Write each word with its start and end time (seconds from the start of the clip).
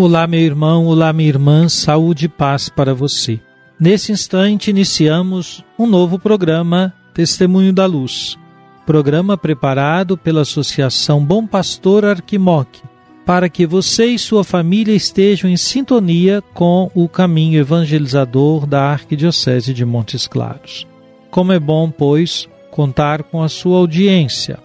Olá, 0.00 0.28
meu 0.28 0.38
irmão, 0.38 0.86
olá, 0.86 1.12
minha 1.12 1.28
irmã, 1.28 1.68
saúde 1.68 2.26
e 2.26 2.28
paz 2.28 2.68
para 2.68 2.94
você. 2.94 3.40
Nesse 3.80 4.12
instante, 4.12 4.70
iniciamos 4.70 5.64
um 5.76 5.88
novo 5.88 6.20
programa 6.20 6.94
Testemunho 7.12 7.72
da 7.72 7.84
Luz. 7.84 8.38
Programa 8.86 9.36
preparado 9.36 10.16
pela 10.16 10.42
Associação 10.42 11.24
Bom 11.24 11.44
Pastor 11.44 12.04
Arquimoc, 12.04 12.80
para 13.26 13.48
que 13.48 13.66
você 13.66 14.06
e 14.06 14.20
sua 14.20 14.44
família 14.44 14.94
estejam 14.94 15.50
em 15.50 15.56
sintonia 15.56 16.40
com 16.54 16.88
o 16.94 17.08
caminho 17.08 17.58
evangelizador 17.58 18.68
da 18.68 18.92
Arquidiocese 18.92 19.74
de 19.74 19.84
Montes 19.84 20.28
Claros. 20.28 20.86
Como 21.28 21.50
é 21.50 21.58
bom, 21.58 21.90
pois, 21.90 22.48
contar 22.70 23.24
com 23.24 23.42
a 23.42 23.48
sua 23.48 23.78
audiência. 23.78 24.60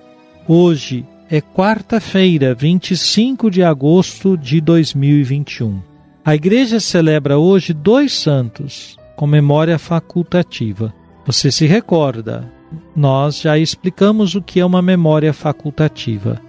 Hoje 0.47 1.03
é 1.35 1.41
quarta-feira, 1.41 2.53
25 2.53 3.49
de 3.49 3.63
agosto 3.63 4.37
de 4.37 4.61
2021. 4.61 5.81
A 6.23 6.35
igreja 6.35 6.79
celebra 6.79 7.39
hoje 7.39 7.73
dois 7.73 8.13
santos 8.13 8.95
com 9.15 9.25
memória 9.25 9.79
facultativa. 9.79 10.93
Você 11.25 11.51
se 11.51 11.65
recorda? 11.65 12.47
Nós 12.95 13.41
já 13.41 13.57
explicamos 13.57 14.35
o 14.35 14.43
que 14.43 14.59
é 14.59 14.65
uma 14.65 14.79
memória 14.79 15.33
facultativa. 15.33 16.39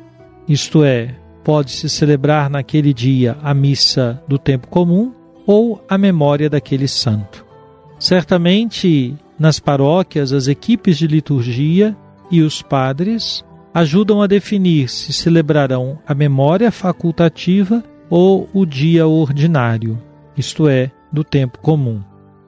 Isto 0.46 0.84
é, 0.84 1.14
pode-se 1.42 1.88
celebrar 1.88 2.50
naquele 2.50 2.92
dia 2.92 3.38
a 3.42 3.54
missa 3.54 4.22
do 4.28 4.36
tempo 4.36 4.68
comum 4.68 5.14
ou 5.46 5.82
a 5.88 5.96
memória 5.96 6.50
daquele 6.50 6.88
santo. 6.88 7.42
Certamente, 7.98 9.14
nas 9.38 9.58
paróquias, 9.58 10.30
as 10.30 10.46
equipes 10.46 10.98
de 10.98 11.06
liturgia 11.06 11.96
e 12.30 12.42
os 12.42 12.60
padres 12.60 13.42
ajudam 13.74 14.22
a 14.22 14.28
definir 14.28 14.88
se 14.88 15.12
celebrarão 15.12 15.98
a 16.06 16.14
memória 16.14 16.70
facultativa 16.70 17.82
ou 18.08 18.48
o 18.54 18.64
dia 18.64 19.06
ordinário, 19.08 20.00
isto 20.36 20.68
é, 20.68 20.92
do 21.12 21.24
tempo 21.24 21.58
comum. 21.58 22.00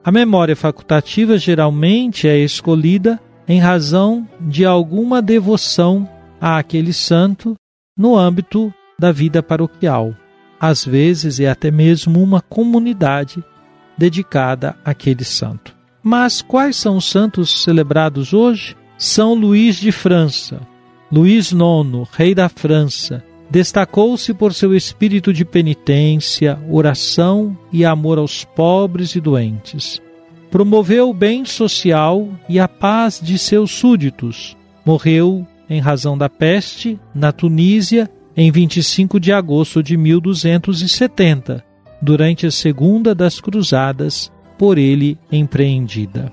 A 0.03 0.11
memória 0.11 0.55
facultativa 0.55 1.37
geralmente 1.37 2.29
é 2.29 2.37
escolhida 2.39 3.19
em 3.45 3.59
razão 3.59 4.25
de 4.39 4.65
alguma 4.65 5.21
devoção 5.21 6.07
a 6.39 6.57
aquele 6.57 6.93
santo 6.93 7.55
no 7.97 8.15
âmbito 8.15 8.73
da 8.97 9.11
vida 9.11 9.43
paroquial. 9.43 10.15
Às 10.59 10.85
vezes 10.85 11.39
é 11.39 11.49
até 11.49 11.69
mesmo 11.69 12.23
uma 12.23 12.41
comunidade 12.41 13.43
dedicada 13.97 14.75
àquele 14.85 15.25
santo. 15.25 15.75
Mas 16.01 16.41
quais 16.41 16.77
são 16.77 16.97
os 16.97 17.09
santos 17.09 17.63
celebrados 17.63 18.33
hoje? 18.33 18.77
São 18.97 19.33
Luís 19.33 19.75
de 19.75 19.91
França, 19.91 20.61
Luís 21.11 21.51
IX, 21.51 22.07
rei 22.11 22.35
da 22.35 22.49
França, 22.49 23.23
destacou-se 23.49 24.33
por 24.33 24.53
seu 24.53 24.75
espírito 24.75 25.31
de 25.31 25.45
penitência, 25.45 26.59
oração 26.69 27.57
e 27.71 27.85
amor 27.85 28.17
aos 28.17 28.43
pobres 28.43 29.15
e 29.15 29.21
doentes. 29.21 30.01
Promoveu 30.51 31.09
o 31.09 31.13
bem 31.13 31.45
social 31.45 32.27
e 32.49 32.59
a 32.59 32.67
paz 32.67 33.21
de 33.23 33.37
seus 33.37 33.71
súditos. 33.71 34.55
Morreu 34.85 35.45
em 35.69 35.79
razão 35.79 36.17
da 36.17 36.29
peste 36.29 36.99
na 37.13 37.31
Tunísia 37.31 38.09
em 38.35 38.51
25 38.51 39.19
de 39.19 39.31
agosto 39.31 39.81
de 39.81 39.97
1270, 39.97 41.63
durante 42.01 42.45
a 42.45 42.51
segunda 42.51 43.15
das 43.15 43.41
cruzadas 43.41 44.31
por 44.57 44.77
ele 44.77 45.17
empreendida. 45.31 46.31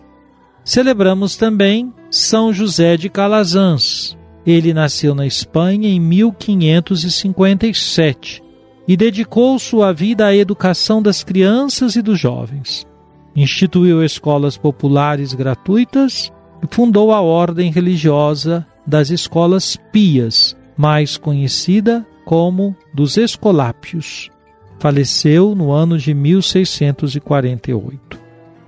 Celebramos 0.65 1.37
também 1.37 1.93
São 2.11 2.53
José 2.53 2.97
de 2.97 3.09
Calazans, 3.09 4.17
ele 4.47 4.75
nasceu 4.75 5.15
na 5.15 5.27
Espanha 5.27 5.89
em 5.89 6.01
1557 6.01 8.43
e 8.87 8.95
dedicou 8.97 9.59
sua 9.59 9.93
vida 9.93 10.27
à 10.27 10.37
educação 10.37 11.03
das 11.03 11.25
crianças 11.25 11.97
e 11.97 12.03
dos 12.03 12.21
jovens. 12.21 12.87
Instituiu 13.35 14.05
escolas 14.05 14.57
populares 14.57 15.35
gratuitas 15.35 16.33
e 16.63 16.67
fundou 16.73 17.13
a 17.13 17.21
ordem 17.21 17.69
religiosa 17.71 18.65
das 18.87 19.11
escolas 19.11 19.77
pias, 19.91 20.57
mais 20.77 21.17
conhecida 21.17 22.07
como 22.25 22.77
dos 22.93 23.17
Escolápios. 23.17 24.31
Faleceu 24.79 25.55
no 25.55 25.73
ano 25.73 25.97
de 25.99 26.13
1648. 26.13 28.21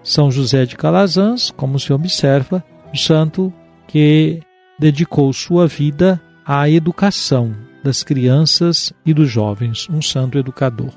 São 0.03 0.31
José 0.31 0.65
de 0.65 0.75
Calazans, 0.77 1.51
como 1.51 1.79
se 1.79 1.93
observa, 1.93 2.65
o 2.93 2.97
santo 2.97 3.53
que 3.89 4.41
dedicou 4.79 5.33
sua 5.33 5.67
vida 5.67 6.21
à 6.45 6.69
educação 6.69 7.55
das 7.83 8.03
crianças 8.03 8.93
e 9.05 9.15
dos 9.15 9.31
jovens, 9.31 9.89
um 9.91 10.03
santo 10.03 10.39
educador. 10.39 10.91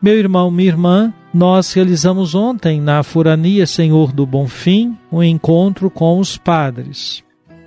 Meu 0.00 0.14
irmão, 0.14 0.48
minha 0.50 0.68
irmã, 0.68 1.12
nós 1.34 1.72
realizamos 1.72 2.34
ontem 2.34 2.80
na 2.80 3.02
Forania 3.02 3.66
Senhor 3.66 4.12
do 4.12 4.24
Bonfim 4.24 4.96
um 5.10 5.22
encontro 5.22 5.90
com 5.90 6.20
os 6.20 6.36
padres. 6.36 7.24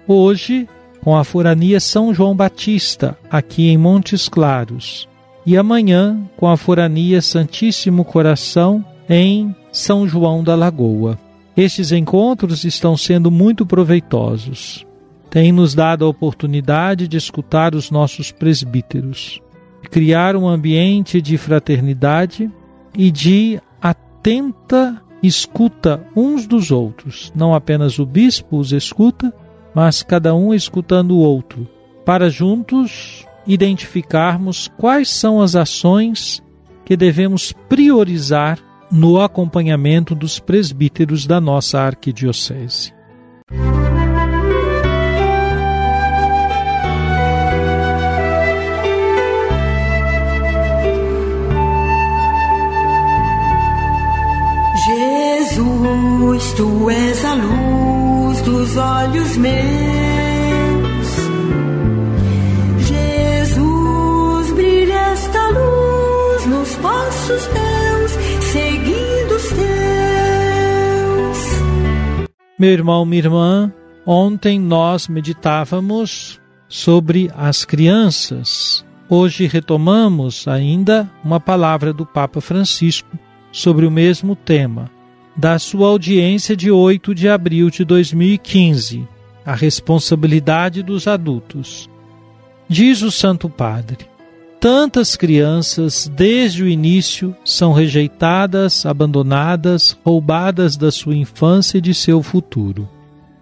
Hoje, 0.08 0.68
com 1.02 1.18
a 1.18 1.26
Forania 1.26 1.80
São 1.80 2.14
João 2.14 2.34
Batista, 2.34 3.18
aqui 3.30 3.68
em 3.68 3.78
Montes 3.78 4.30
Claros. 4.30 5.10
E 5.46 5.58
amanhã, 5.58 6.22
com 6.38 6.48
a 6.48 6.56
Forania 6.56 7.22
Santíssimo 7.22 8.06
Coração, 8.06 8.86
em 9.10 9.54
São 9.72 10.08
João 10.08 10.42
da 10.42 10.56
Lagoa. 10.56 11.20
Estes 11.58 11.92
encontros 11.92 12.64
estão 12.64 12.96
sendo 12.96 13.30
muito 13.30 13.66
proveitosos 13.66 14.86
tem 15.32 15.54
nos 15.54 15.74
dado 15.74 16.04
a 16.04 16.10
oportunidade 16.10 17.08
de 17.08 17.16
escutar 17.16 17.74
os 17.74 17.90
nossos 17.90 18.34
presbíteros, 18.34 19.42
criar 19.90 20.36
um 20.36 20.46
ambiente 20.46 21.22
de 21.22 21.38
fraternidade 21.38 22.52
e 22.94 23.10
de 23.10 23.58
atenta 23.82 25.02
escuta 25.24 26.06
uns 26.14 26.46
dos 26.46 26.70
outros. 26.70 27.32
Não 27.34 27.54
apenas 27.54 27.98
o 27.98 28.06
bispo 28.06 28.58
os 28.58 28.74
escuta, 28.74 29.34
mas 29.74 30.04
cada 30.04 30.36
um 30.36 30.54
escutando 30.54 31.12
o 31.12 31.20
outro, 31.20 31.66
para 32.06 32.30
juntos 32.30 33.26
identificarmos 33.48 34.70
quais 34.78 35.10
são 35.10 35.42
as 35.42 35.56
ações 35.56 36.44
que 36.84 36.98
devemos 36.98 37.54
priorizar 37.70 38.60
no 38.92 39.22
acompanhamento 39.22 40.14
dos 40.14 40.40
presbíteros 40.40 41.26
da 41.26 41.40
nossa 41.40 41.80
arquidiocese. 41.80 42.94
Jesus, 56.32 56.54
tu 56.54 56.90
és 56.90 57.26
a 57.26 57.34
luz 57.34 58.42
dos 58.42 58.78
olhos 58.78 59.38
meus. 59.38 59.52
Jesus, 62.88 64.52
brilha 64.54 64.94
esta 64.94 65.50
luz 65.50 66.46
nos 66.46 66.76
passos 66.76 67.48
teus, 67.48 68.12
seguindo 68.52 69.36
os 69.36 69.44
teus. 69.50 69.58
Meu 72.58 72.72
irmão, 72.72 73.06
minha 73.06 73.24
irmã, 73.24 73.74
ontem 74.06 74.58
nós 74.60 75.10
meditávamos 75.10 76.40
sobre 76.70 77.30
as 77.36 77.66
crianças. 77.66 78.86
Hoje 79.10 79.48
retomamos 79.48 80.48
ainda 80.48 81.12
uma 81.24 81.42
palavra 81.42 81.92
do 81.92 82.06
Papa 82.06 82.40
Francisco 82.40 83.20
sobre 83.52 83.86
o 83.86 83.92
mesmo 83.92 84.34
tema, 84.34 84.90
da 85.36 85.58
sua 85.58 85.88
audiência 85.88 86.56
de 86.56 86.70
8 86.70 87.16
de 87.16 87.30
abril 87.30 87.70
de 87.70 87.84
2015, 87.86 89.08
a 89.46 89.56
responsabilidade 89.56 90.84
dos 90.84 91.08
adultos. 91.08 91.90
Diz 92.68 93.02
o 93.02 93.12
Santo 93.12 93.50
Padre: 93.50 93.98
Tantas 94.60 95.16
crianças, 95.16 96.12
desde 96.16 96.64
o 96.64 96.68
início, 96.68 97.36
são 97.44 97.74
rejeitadas, 97.74 98.86
abandonadas, 98.86 99.98
roubadas 100.06 100.78
da 100.78 100.92
sua 100.92 101.16
infância 101.16 101.80
e 101.80 101.82
de 101.82 101.94
seu 101.94 102.22
futuro. 102.22 102.88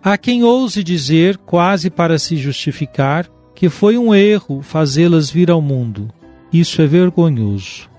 Há 0.01 0.17
quem 0.17 0.43
ouse 0.43 0.81
dizer, 0.81 1.37
quase 1.37 1.89
para 1.89 2.17
se 2.17 2.37
justificar, 2.37 3.27
que 3.53 3.67
foi 3.67 3.97
um 3.97 4.15
erro 4.15 4.61
fazê-las 4.61 5.29
vir 5.29 5.51
ao 5.51 5.61
mundo. 5.61 6.07
Isso 6.53 6.81
é 6.81 6.87
vergonhoso. 6.87 7.89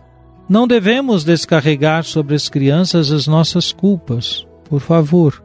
Não 0.50 0.66
devemos 0.66 1.22
descarregar 1.22 2.02
sobre 2.02 2.34
as 2.34 2.48
crianças 2.48 3.12
as 3.12 3.28
nossas 3.28 3.70
culpas, 3.70 4.44
por 4.68 4.80
favor. 4.80 5.40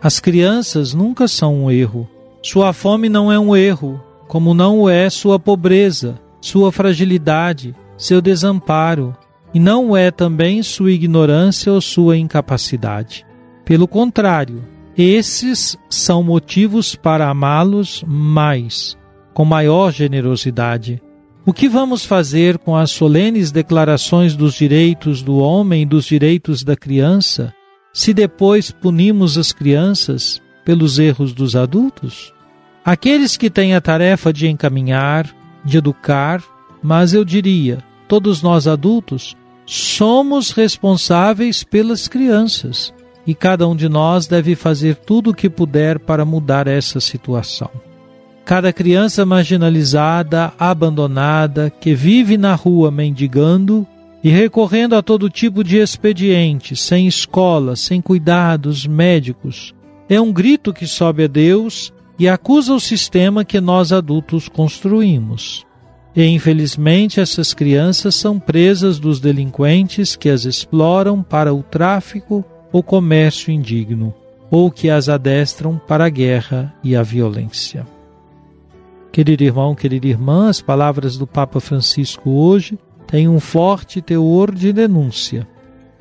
As 0.00 0.18
crianças 0.18 0.94
nunca 0.94 1.28
são 1.28 1.64
um 1.64 1.70
erro. 1.70 2.08
Sua 2.42 2.72
fome 2.72 3.10
não 3.10 3.30
é 3.30 3.38
um 3.38 3.54
erro, 3.54 4.02
como 4.26 4.54
não 4.54 4.80
o 4.80 4.88
é 4.88 5.10
sua 5.10 5.38
pobreza, 5.38 6.18
sua 6.40 6.72
fragilidade, 6.72 7.74
seu 7.98 8.22
desamparo, 8.22 9.14
e 9.52 9.60
não 9.60 9.90
o 9.90 9.96
é 9.96 10.10
também 10.10 10.62
sua 10.62 10.90
ignorância 10.90 11.70
ou 11.70 11.82
sua 11.82 12.16
incapacidade. 12.16 13.26
Pelo 13.62 13.86
contrário, 13.86 14.64
esses 14.96 15.76
são 15.90 16.22
motivos 16.22 16.94
para 16.94 17.28
amá-los 17.28 18.02
mais, 18.06 18.96
com 19.34 19.44
maior 19.44 19.92
generosidade. 19.92 21.02
O 21.48 21.52
que 21.52 21.68
vamos 21.68 22.04
fazer 22.04 22.58
com 22.58 22.74
as 22.74 22.90
solenes 22.90 23.52
declarações 23.52 24.34
dos 24.34 24.54
direitos 24.54 25.22
do 25.22 25.36
homem 25.36 25.82
e 25.82 25.86
dos 25.86 26.04
direitos 26.04 26.64
da 26.64 26.74
criança, 26.74 27.54
se 27.92 28.12
depois 28.12 28.72
punimos 28.72 29.38
as 29.38 29.52
crianças 29.52 30.42
pelos 30.64 30.98
erros 30.98 31.32
dos 31.32 31.54
adultos? 31.54 32.34
Aqueles 32.84 33.36
que 33.36 33.48
têm 33.48 33.76
a 33.76 33.80
tarefa 33.80 34.32
de 34.32 34.48
encaminhar, 34.48 35.32
de 35.64 35.78
educar, 35.78 36.42
mas 36.82 37.14
eu 37.14 37.24
diria, 37.24 37.78
todos 38.08 38.42
nós 38.42 38.66
adultos, 38.66 39.36
somos 39.64 40.50
responsáveis 40.50 41.62
pelas 41.62 42.08
crianças 42.08 42.92
e 43.24 43.36
cada 43.36 43.68
um 43.68 43.76
de 43.76 43.88
nós 43.88 44.26
deve 44.26 44.56
fazer 44.56 44.96
tudo 44.96 45.30
o 45.30 45.34
que 45.34 45.48
puder 45.48 46.00
para 46.00 46.24
mudar 46.24 46.66
essa 46.66 46.98
situação. 46.98 47.85
Cada 48.46 48.72
criança 48.72 49.26
marginalizada, 49.26 50.52
abandonada, 50.56 51.68
que 51.68 51.96
vive 51.96 52.38
na 52.38 52.54
rua 52.54 52.92
mendigando 52.92 53.84
e 54.22 54.30
recorrendo 54.30 54.94
a 54.94 55.02
todo 55.02 55.28
tipo 55.28 55.64
de 55.64 55.78
expediente, 55.78 56.76
sem 56.76 57.08
escola, 57.08 57.74
sem 57.74 58.00
cuidados 58.00 58.86
médicos, 58.86 59.74
é 60.08 60.20
um 60.20 60.32
grito 60.32 60.72
que 60.72 60.86
sobe 60.86 61.24
a 61.24 61.26
Deus 61.26 61.92
e 62.16 62.28
acusa 62.28 62.72
o 62.72 62.78
sistema 62.78 63.44
que 63.44 63.60
nós 63.60 63.92
adultos 63.92 64.48
construímos. 64.48 65.66
E 66.14 66.24
infelizmente 66.24 67.18
essas 67.18 67.52
crianças 67.52 68.14
são 68.14 68.38
presas 68.38 69.00
dos 69.00 69.18
delinquentes 69.18 70.14
que 70.14 70.28
as 70.28 70.44
exploram 70.44 71.20
para 71.20 71.52
o 71.52 71.64
tráfico 71.64 72.44
ou 72.72 72.80
comércio 72.80 73.52
indigno, 73.52 74.14
ou 74.52 74.70
que 74.70 74.88
as 74.88 75.08
adestram 75.08 75.80
para 75.84 76.04
a 76.04 76.08
guerra 76.08 76.72
e 76.84 76.94
a 76.94 77.02
violência. 77.02 77.95
Querido 79.16 79.44
irmão, 79.44 79.74
querida 79.74 80.08
irmã, 80.08 80.50
as 80.50 80.60
palavras 80.60 81.16
do 81.16 81.26
Papa 81.26 81.58
Francisco 81.58 82.28
hoje 82.28 82.78
têm 83.06 83.26
um 83.26 83.40
forte 83.40 84.02
teor 84.02 84.54
de 84.54 84.74
denúncia. 84.74 85.48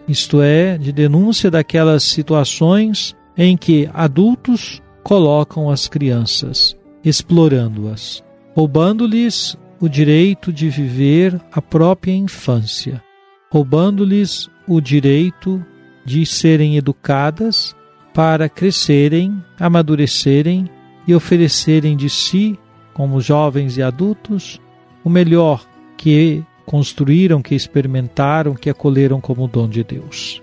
Isto 0.06 0.42
é, 0.42 0.78
de 0.78 0.92
denúncia 0.92 1.50
daquelas 1.50 2.04
situações 2.04 3.16
em 3.38 3.56
que 3.56 3.90
adultos 3.94 4.82
colocam 5.02 5.70
as 5.70 5.88
crianças, 5.88 6.78
explorando-as, 7.06 8.22
roubando-lhes 8.54 9.58
o 9.80 9.88
direito 9.88 10.52
de 10.52 10.70
viver 10.70 11.40
a 11.54 11.62
própria 11.62 12.12
infância, 12.12 13.02
roubando-lhes 13.50 14.50
o 14.68 14.82
direito 14.82 15.66
de 16.04 16.26
serem 16.26 16.76
educadas 16.76 17.74
para 18.14 18.50
crescerem, 18.50 19.42
amadurecerem 19.58 20.70
e 21.08 21.16
oferecerem 21.16 21.96
de 21.96 22.10
si 22.10 22.60
como 22.96 23.20
jovens 23.20 23.78
e 23.78 23.84
adultos, 23.84 24.60
o 25.04 25.10
melhor 25.10 25.66
que 25.98 26.42
construíram, 26.66 27.42
que 27.42 27.54
experimentaram, 27.54 28.56
que 28.56 28.70
acolheram 28.70 29.20
como 29.20 29.50
dom 29.50 29.68
de 29.68 29.84
Deus. 29.84 30.42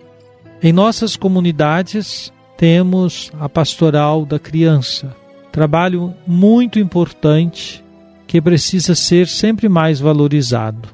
Em 0.63 0.71
nossas 0.71 1.17
comunidades 1.17 2.31
temos 2.59 3.33
a 3.41 3.49
pastoral 3.49 4.27
da 4.27 4.39
criança, 4.39 5.17
trabalho 5.51 6.15
muito 6.27 6.79
importante 6.79 7.83
que 8.27 8.41
precisa 8.41 8.95
ser 8.95 9.27
sempre 9.27 9.67
mais 9.67 9.99
valorizado. 9.99 10.91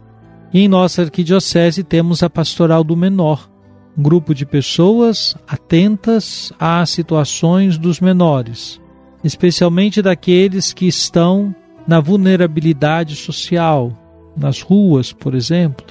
E 0.54 0.61
em 0.61 0.69
nossa 0.69 1.02
arquidiocese 1.02 1.82
temos 1.82 2.22
a 2.22 2.31
pastoral 2.31 2.84
do 2.84 2.96
menor, 2.96 3.50
um 3.96 4.02
grupo 4.02 4.32
de 4.32 4.46
pessoas 4.46 5.37
atentas 5.46 6.52
às 6.56 6.90
situações 6.90 7.76
dos 7.76 8.00
menores, 8.00 8.81
especialmente 9.23 10.00
daqueles 10.00 10.73
que 10.73 10.87
estão 10.87 11.55
na 11.87 12.00
vulnerabilidade 12.00 13.17
social, 13.17 13.93
nas 14.37 14.61
ruas, 14.61 15.12
por 15.12 15.35
exemplo, 15.35 15.87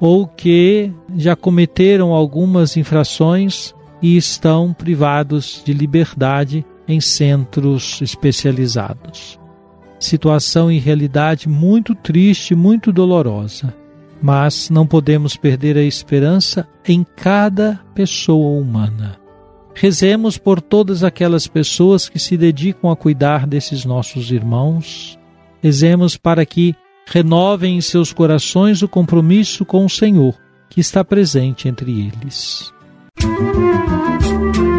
ou 0.00 0.26
que 0.26 0.92
já 1.16 1.34
cometeram 1.34 2.12
algumas 2.12 2.76
infrações 2.76 3.74
e 4.00 4.16
estão 4.16 4.72
privados 4.72 5.62
de 5.64 5.72
liberdade 5.72 6.64
em 6.86 7.00
centros 7.00 8.00
especializados. 8.02 9.38
Situação 9.98 10.70
e 10.70 10.78
realidade 10.78 11.48
muito 11.48 11.94
triste, 11.94 12.54
muito 12.54 12.92
dolorosa, 12.92 13.74
mas 14.20 14.68
não 14.68 14.86
podemos 14.86 15.36
perder 15.36 15.76
a 15.76 15.82
esperança 15.82 16.68
em 16.86 17.04
cada 17.16 17.80
pessoa 17.94 18.60
humana. 18.60 19.23
Rezemos 19.74 20.38
por 20.38 20.60
todas 20.60 21.02
aquelas 21.02 21.46
pessoas 21.46 22.08
que 22.08 22.18
se 22.18 22.36
dedicam 22.36 22.90
a 22.90 22.96
cuidar 22.96 23.46
desses 23.46 23.84
nossos 23.84 24.30
irmãos. 24.30 25.18
Rezemos 25.62 26.16
para 26.16 26.46
que 26.46 26.74
renovem 27.06 27.76
em 27.76 27.80
seus 27.80 28.12
corações 28.12 28.82
o 28.82 28.88
compromisso 28.88 29.64
com 29.64 29.84
o 29.84 29.90
Senhor, 29.90 30.34
que 30.70 30.80
está 30.80 31.04
presente 31.04 31.68
entre 31.68 31.90
eles. 31.90 32.72
Música 33.20 34.73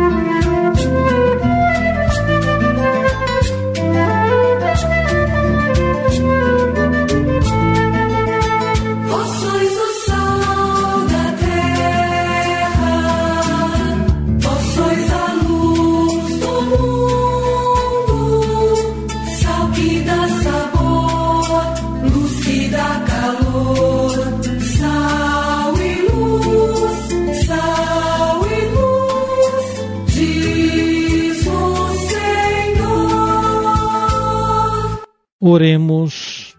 Oremos. 35.47 36.55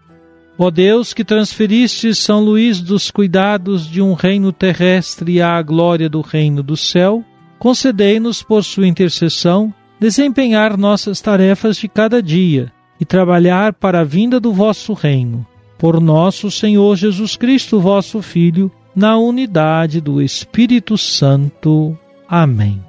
Ó 0.57 0.71
Deus, 0.71 1.13
que 1.13 1.25
transferiste 1.25 2.15
São 2.15 2.39
Luís 2.39 2.79
dos 2.79 3.11
cuidados 3.11 3.85
de 3.85 4.01
um 4.01 4.13
reino 4.13 4.53
terrestre 4.53 5.41
à 5.41 5.61
glória 5.61 6.07
do 6.07 6.21
reino 6.21 6.63
do 6.63 6.77
céu, 6.77 7.21
concedei-nos, 7.59 8.41
por 8.41 8.63
sua 8.63 8.87
intercessão, 8.87 9.73
desempenhar 9.99 10.77
nossas 10.77 11.19
tarefas 11.19 11.75
de 11.75 11.89
cada 11.89 12.23
dia 12.23 12.71
e 12.97 13.03
trabalhar 13.03 13.73
para 13.73 13.99
a 13.99 14.03
vinda 14.05 14.39
do 14.39 14.53
vosso 14.53 14.93
reino. 14.93 15.45
Por 15.77 15.99
nosso 15.99 16.49
Senhor 16.49 16.95
Jesus 16.95 17.35
Cristo, 17.35 17.81
vosso 17.81 18.21
Filho, 18.21 18.71
na 18.95 19.17
unidade 19.17 19.99
do 19.99 20.21
Espírito 20.21 20.97
Santo. 20.97 21.97
Amém. 22.25 22.81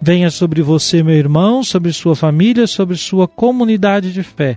Venha 0.00 0.30
sobre 0.30 0.62
você, 0.62 1.02
meu 1.02 1.16
irmão, 1.16 1.64
sobre 1.64 1.92
sua 1.92 2.14
família, 2.14 2.68
sobre 2.68 2.96
sua 2.96 3.26
comunidade 3.26 4.12
de 4.12 4.22
fé 4.22 4.56